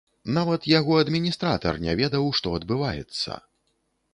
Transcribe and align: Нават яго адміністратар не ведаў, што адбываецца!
Нават 0.37 0.63
яго 0.71 0.95
адміністратар 1.01 1.79
не 1.85 1.93
ведаў, 2.01 2.25
што 2.41 2.55
адбываецца! 2.61 3.39